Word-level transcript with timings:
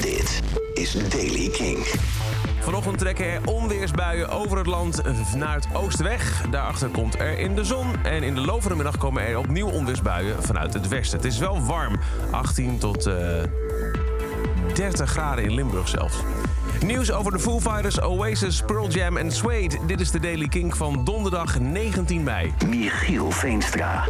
Dit 0.00 0.42
is 0.74 0.92
Daily 1.08 1.48
King. 1.48 1.78
Vanochtend 2.60 2.98
trekken 2.98 3.26
er 3.26 3.40
onweersbuien 3.44 4.28
over 4.28 4.58
het 4.58 4.66
land 4.66 5.02
naar 5.36 5.54
het 5.54 5.66
oosten 5.72 6.04
weg. 6.04 6.44
Daarachter 6.50 6.88
komt 6.88 7.18
er 7.18 7.38
in 7.38 7.54
de 7.54 7.64
zon. 7.64 8.04
En 8.04 8.22
in 8.22 8.34
de 8.34 8.40
loop 8.40 8.60
van 8.62 8.70
de 8.70 8.76
middag 8.76 8.96
komen 8.96 9.26
er 9.26 9.38
opnieuw 9.38 9.68
onweersbuien 9.68 10.42
vanuit 10.42 10.74
het 10.74 10.88
westen. 10.88 11.18
Het 11.18 11.26
is 11.26 11.38
wel 11.38 11.62
warm. 11.64 11.98
18 12.30 12.78
tot 12.78 13.06
eh 13.06 13.42
30 14.74 15.10
graden 15.10 15.44
in 15.44 15.54
Limburg 15.54 15.88
zelfs. 15.88 16.16
Nieuws 16.84 17.12
over 17.12 17.32
de 17.32 17.38
Foo 17.38 17.60
Fighters, 17.60 18.00
Oasis, 18.00 18.62
Pearl 18.66 18.88
Jam 18.88 19.16
en 19.16 19.32
Suede. 19.32 19.78
Dit 19.86 20.00
is 20.00 20.10
de 20.10 20.20
Daily 20.20 20.48
King 20.48 20.76
van 20.76 21.04
donderdag 21.04 21.60
19 21.60 22.22
mei. 22.22 22.54
Michiel 22.66 23.30
Veenstra. 23.30 24.04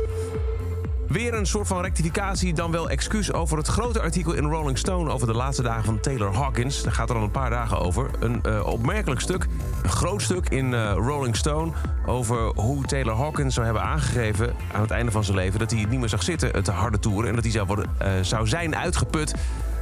Weer 1.09 1.34
een 1.34 1.46
soort 1.46 1.66
van 1.66 1.82
rectificatie, 1.82 2.54
dan 2.54 2.70
wel 2.70 2.90
excuus 2.90 3.32
over 3.32 3.57
het 3.57 3.66
grote 3.66 4.00
artikel 4.00 4.32
in 4.32 4.45
Rolling 4.45 4.79
Stone 4.79 5.11
over 5.11 5.27
de 5.27 5.34
laatste 5.34 5.62
dagen 5.62 5.84
van 5.84 6.00
Taylor 6.00 6.34
Hawkins. 6.34 6.82
Daar 6.82 6.93
gaat 6.93 7.11
er 7.11 7.17
al 7.17 7.22
een 7.22 7.31
paar 7.31 7.50
dagen 7.50 7.79
over. 7.79 8.11
Een 8.18 8.43
eh, 8.43 8.67
opmerkelijk 8.67 9.21
stuk, 9.21 9.46
een 9.82 9.90
groot 9.90 10.22
stuk 10.22 10.48
in 10.48 10.75
eh, 10.75 10.93
Rolling 10.93 11.36
Stone 11.36 11.72
over 12.07 12.39
hoe 12.54 12.84
Taylor 12.84 13.14
Hawkins 13.14 13.54
zou 13.54 13.67
hebben 13.67 13.84
aangegeven 13.84 14.54
aan 14.72 14.81
het 14.81 14.90
einde 14.90 15.11
van 15.11 15.25
zijn 15.25 15.36
leven 15.36 15.58
dat 15.58 15.71
hij 15.71 15.81
het 15.81 15.90
niet 15.90 16.00
meer 16.00 16.08
zag 16.08 16.22
zitten, 16.22 16.50
het 16.50 16.67
harde 16.67 16.98
toeren, 16.98 17.29
en 17.29 17.34
dat 17.34 17.45
hij 17.45 17.53
zou, 17.53 17.67
worden, 17.67 17.90
eh, 17.98 18.12
zou 18.22 18.46
zijn 18.46 18.76
uitgeput. 18.76 19.34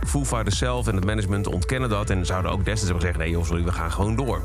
Foo 0.05 0.25
Fighters 0.25 0.59
zelf 0.59 0.87
en 0.87 0.95
het 0.95 1.05
management 1.05 1.47
ontkennen 1.47 1.89
dat 1.89 2.11
en 2.11 2.27
zouden 2.27 2.51
ook 2.51 2.65
destijds 2.65 2.83
hebben 2.83 3.01
gezegd: 3.01 3.19
nee 3.19 3.31
joh, 3.31 3.45
sorry, 3.45 3.65
we 3.65 3.73
gaan 3.73 3.93
gewoon 3.93 4.17
door. 4.17 4.41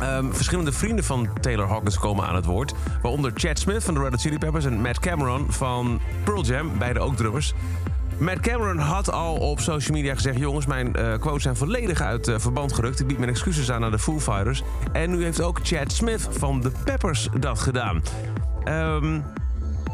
Ehm, 0.00 0.32
verschillende 0.32 0.72
vrienden 0.72 1.04
van 1.04 1.28
Taylor 1.40 1.68
Hawkins 1.68 1.98
komen 1.98 2.26
aan 2.26 2.34
het 2.34 2.44
woord. 2.44 2.74
Waaronder 3.02 3.32
Chad 3.34 3.58
Smith 3.58 3.84
van 3.84 3.94
de 3.94 4.00
Red 4.00 4.10
Hot 4.10 4.20
Chili 4.20 4.38
Peppers 4.38 4.64
en 4.64 4.80
Matt 4.80 4.98
Cameron 4.98 5.52
van 5.52 6.00
Pearl 6.24 6.44
Jam, 6.44 6.78
beide 6.78 7.00
ook 7.00 7.16
drummers. 7.16 7.54
Matt 8.18 8.40
Cameron 8.40 8.78
had 8.78 9.12
al 9.12 9.34
op 9.36 9.60
social 9.60 9.96
media 9.96 10.14
gezegd... 10.14 10.38
jongens, 10.38 10.66
mijn 10.66 10.94
eh, 10.94 11.18
quotes 11.18 11.42
zijn 11.42 11.56
volledig 11.56 12.00
uit 12.00 12.28
eh, 12.28 12.38
verband 12.38 12.72
gerukt. 12.72 13.00
Ik 13.00 13.06
bied 13.06 13.18
mijn 13.18 13.30
excuses 13.30 13.70
aan 13.70 13.84
aan 13.84 13.90
de 13.90 13.98
Foo 13.98 14.20
Fighters. 14.20 14.62
En 14.92 15.10
nu 15.10 15.22
heeft 15.24 15.40
ook 15.42 15.58
Chad 15.62 15.92
Smith 15.92 16.28
van 16.30 16.60
de 16.60 16.70
Peppers 16.84 17.28
dat 17.38 17.58
gedaan. 17.58 18.02
Ehm... 18.64 19.20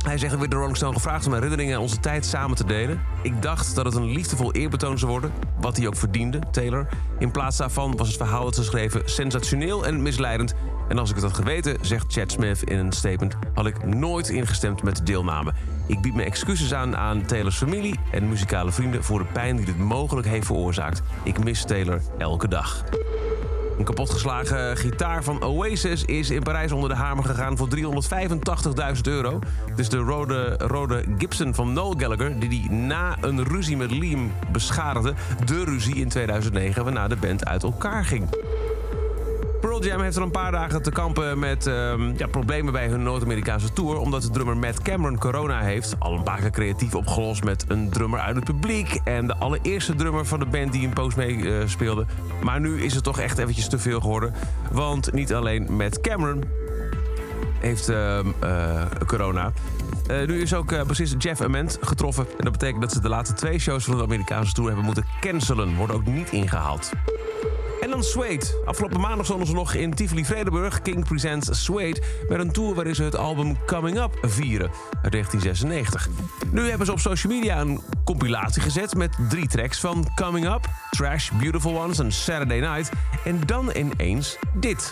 Hij 0.07 0.19
zegt, 0.19 0.39
werd 0.39 0.51
de 0.51 0.57
Rolling 0.57 0.77
Stone 0.77 0.95
gevraagd 0.95 1.27
om 1.27 1.33
herinneringen 1.33 1.75
aan 1.75 1.83
onze 1.83 2.01
tijd 2.01 2.27
samen 2.27 2.57
te 2.57 2.65
delen. 2.65 3.01
Ik 3.23 3.43
dacht 3.43 3.75
dat 3.75 3.85
het 3.85 3.95
een 3.95 4.11
liefdevol 4.11 4.53
eerbetoon 4.53 4.99
zou 4.99 5.11
worden, 5.11 5.33
wat 5.61 5.77
hij 5.77 5.87
ook 5.87 5.97
verdiende, 5.97 6.39
Taylor. 6.51 6.87
In 7.19 7.31
plaats 7.31 7.57
daarvan 7.57 7.97
was 7.97 8.09
het 8.09 8.17
verhaal 8.17 8.45
dat 8.45 8.55
ze 8.55 8.65
schreven 8.65 9.03
sensationeel 9.05 9.87
en 9.87 10.03
misleidend. 10.03 10.55
En 10.89 10.99
als 10.99 11.09
ik 11.09 11.15
het 11.15 11.25
had 11.25 11.35
geweten, 11.35 11.77
zegt 11.81 12.13
Chad 12.13 12.33
Smith 12.33 12.63
in 12.63 12.79
een 12.79 12.93
statement... 12.93 13.37
had 13.55 13.67
ik 13.67 13.85
nooit 13.85 14.29
ingestemd 14.29 14.83
met 14.83 14.97
de 14.97 15.03
deelname. 15.03 15.53
Ik 15.87 16.01
bied 16.01 16.15
mijn 16.15 16.27
excuses 16.27 16.75
aan 16.75 16.97
aan 16.97 17.25
Taylors 17.25 17.57
familie 17.57 17.99
en 18.13 18.29
muzikale 18.29 18.73
vrienden... 18.73 19.05
voor 19.05 19.19
de 19.19 19.33
pijn 19.33 19.57
die 19.57 19.65
dit 19.65 19.79
mogelijk 19.79 20.27
heeft 20.27 20.47
veroorzaakt. 20.47 21.03
Ik 21.23 21.45
mis 21.45 21.65
Taylor 21.65 22.01
elke 22.19 22.49
dag. 22.49 22.85
Een 23.79 23.85
kapotgeslagen 23.85 24.77
gitaar 24.77 25.25
van 25.25 25.43
Oasis 25.43 26.05
is 26.05 26.31
in 26.31 26.43
Parijs 26.43 26.73
onder 26.73 26.89
de 26.89 26.95
hamer 26.95 27.25
gegaan 27.25 27.57
voor 27.57 27.69
385.000 27.77 29.01
euro. 29.03 29.39
Het 29.71 29.79
is 29.79 29.89
de 29.89 29.97
rode, 29.97 30.55
rode 30.59 31.05
Gibson 31.19 31.55
van 31.55 31.73
Noel 31.73 31.95
Gallagher 31.97 32.39
die 32.39 32.49
die 32.49 32.71
na 32.71 33.17
een 33.21 33.45
ruzie 33.45 33.77
met 33.77 33.91
Liam 33.91 34.33
beschadigde. 34.53 35.15
De 35.45 35.65
ruzie 35.65 35.95
in 35.95 36.09
2009 36.09 36.85
waarna 36.85 37.09
de 37.09 37.17
band 37.17 37.47
uit 37.47 37.63
elkaar 37.63 38.05
ging. 38.05 38.29
Pearl 39.77 39.89
Jam 39.89 40.01
heeft 40.01 40.17
er 40.17 40.23
een 40.23 40.31
paar 40.31 40.53
dagen 40.53 40.83
te 40.83 40.91
kampen 40.91 41.39
met 41.39 41.67
ehm, 41.67 42.13
ja, 42.17 42.27
problemen 42.27 42.73
bij 42.73 42.89
hun 42.89 43.03
Noord-Amerikaanse 43.03 43.73
tour. 43.73 43.99
Omdat 43.99 44.23
de 44.23 44.31
drummer 44.31 44.57
Matt 44.57 44.83
Cameron 44.83 45.19
corona 45.19 45.61
heeft. 45.61 45.95
Al 45.99 46.13
een 46.13 46.23
paar 46.23 46.41
keer 46.41 46.51
creatief 46.51 46.95
opgelost 46.95 47.45
met 47.45 47.65
een 47.69 47.91
drummer 47.91 48.21
uit 48.21 48.37
het 48.37 48.45
publiek. 48.45 49.01
En 49.05 49.27
de 49.27 49.37
allereerste 49.37 49.95
drummer 49.95 50.27
van 50.27 50.39
de 50.39 50.47
band 50.47 50.73
die 50.73 50.87
een 50.87 50.93
post 50.93 51.17
mee 51.17 51.59
eh, 51.59 51.67
speelde. 51.69 52.07
Maar 52.43 52.61
nu 52.61 52.83
is 52.83 52.95
het 52.95 53.05
toch 53.05 53.19
echt 53.19 53.39
eventjes 53.39 53.69
te 53.69 53.79
veel 53.79 54.01
geworden. 54.01 54.35
Want 54.73 55.13
niet 55.13 55.35
alleen 55.35 55.73
Matt 55.73 56.01
Cameron 56.01 56.45
heeft 57.61 57.89
ehm, 57.89 58.27
eh, 58.41 58.83
corona. 59.07 59.53
Eh, 60.07 60.27
nu 60.27 60.41
is 60.41 60.55
ook 60.55 60.87
bassist 60.87 61.15
Jeff 61.19 61.41
Ament 61.41 61.79
getroffen. 61.81 62.27
En 62.39 62.45
dat 62.45 62.53
betekent 62.53 62.81
dat 62.81 62.93
ze 62.93 63.01
de 63.01 63.09
laatste 63.09 63.35
twee 63.35 63.59
shows 63.59 63.85
van 63.85 63.97
de 63.97 64.03
Amerikaanse 64.03 64.53
tour 64.53 64.69
hebben 64.69 64.87
moeten 64.87 65.07
cancelen. 65.21 65.75
Worden 65.75 65.97
ook 65.97 66.07
niet 66.07 66.31
ingehaald. 66.31 66.91
En 67.87 67.93
dan 67.93 68.05
Suede. 68.05 68.63
Afgelopen 68.65 69.01
maandag 69.01 69.25
stonden 69.25 69.47
ze 69.47 69.53
nog 69.55 69.75
in 69.75 69.95
Tivoli-Vredenburg. 69.95 70.83
King 70.83 71.05
Presents 71.05 71.65
Suede. 71.65 72.01
Met 72.29 72.39
een 72.39 72.53
tour 72.53 72.75
waarin 72.75 72.95
ze 72.95 73.03
het 73.03 73.17
album 73.17 73.57
Coming 73.67 73.99
Up 73.99 74.19
vieren. 74.23 74.71
Uit 75.03 75.13
1996. 75.13 76.09
Nu 76.51 76.69
hebben 76.69 76.87
ze 76.87 76.93
op 76.93 76.99
social 76.99 77.33
media 77.33 77.61
een 77.61 77.81
compilatie 78.05 78.63
gezet... 78.63 78.95
met 78.95 79.17
drie 79.29 79.49
tracks 79.49 79.81
van 79.81 80.09
Coming 80.15 80.47
Up, 80.47 80.67
Trash, 80.91 81.31
Beautiful 81.31 81.83
Ones 81.83 81.99
en 81.99 82.13
Saturday 82.13 82.61
Night. 82.61 82.91
En 83.25 83.41
dan 83.47 83.71
ineens 83.75 84.39
dit. 84.55 84.91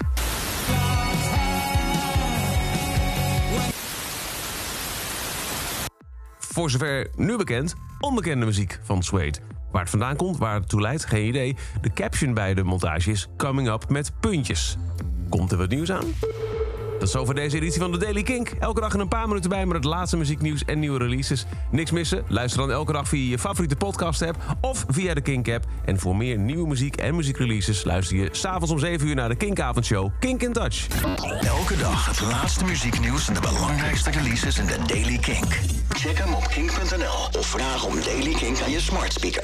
Voor 6.39 6.71
zover 6.71 7.09
nu 7.17 7.37
bekend, 7.37 7.75
onbekende 8.01 8.47
muziek 8.47 8.81
van 8.83 9.03
Suede. 9.03 9.54
Waar 9.75 9.83
het 9.83 9.93
vandaan 9.93 10.17
komt, 10.17 10.39
waar 10.39 10.55
het 10.55 10.69
toe 10.69 10.81
leidt, 10.81 11.05
geen 11.05 11.27
idee. 11.27 11.57
De 11.81 11.93
caption 11.93 12.35
bij 12.35 12.55
de 12.55 12.63
montage 12.63 13.11
is 13.11 13.29
Coming 13.37 13.69
Up 13.69 13.89
met 13.89 14.13
puntjes. 14.21 14.77
Komt 15.29 15.53
er 15.53 15.59
wat 15.59 15.69
nieuws 15.69 15.91
aan? 15.91 16.05
Dat 16.93 17.03
is 17.03 17.11
zo 17.11 17.25
voor 17.25 17.35
deze 17.35 17.57
editie 17.57 17.81
van 17.81 17.93
de 17.93 17.99
Daily 17.99 18.23
Kink. 18.23 18.49
Elke 18.49 18.81
dag 18.81 18.95
in 18.95 19.01
een 19.01 19.09
paar 19.09 19.29
minuten 19.29 19.51
bij 19.51 19.67
met 19.67 19.77
het 19.77 19.85
laatste 19.85 20.17
muzieknieuws 20.17 20.65
en 20.65 20.79
nieuwe 20.79 20.99
releases. 20.99 21.47
Niks 21.71 21.91
missen? 21.91 22.25
Luister 22.29 22.61
dan 22.61 22.71
elke 22.71 22.93
dag 22.93 23.09
via 23.09 23.31
je 23.31 23.39
favoriete 23.39 23.77
podcast-app 23.77 24.57
of 24.61 24.85
via 24.89 25.15
de 25.15 25.21
Kink-app. 25.21 25.65
En 25.85 25.99
voor 25.99 26.17
meer 26.17 26.39
nieuwe 26.39 26.69
muziek 26.69 26.97
en 26.97 27.15
muziekreleases 27.15 27.85
luister 27.85 28.17
je 28.17 28.29
s'avonds 28.33 28.71
om 28.71 28.79
7 28.79 29.09
uur 29.09 29.15
naar 29.15 29.29
de 29.29 29.37
Kinkavondshow 29.37 30.11
Kink 30.21 30.43
in 30.43 30.53
Touch. 30.53 30.87
Elke 31.41 31.77
dag 31.77 32.07
het 32.07 32.21
laatste 32.21 32.65
muzieknieuws 32.65 33.29
en 33.29 33.35
de 33.35 33.41
belangrijkste 33.41 34.11
releases 34.11 34.59
in 34.59 34.67
de 34.67 34.79
Daily 34.87 35.19
Kink. 35.19 35.61
Check 35.89 36.19
hem 36.19 36.35
op 36.35 36.49
kink.nl 36.49 37.39
of 37.39 37.47
vraag 37.47 37.85
om 37.85 37.95
Daily 38.05 38.35
Kink 38.35 38.61
aan 38.61 38.71
je 38.71 38.81
smart 38.81 39.13
speaker. 39.13 39.43